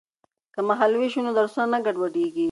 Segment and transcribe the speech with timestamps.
[0.53, 2.39] که مهال ویش وي نو درسونه نه ګډوډیږي.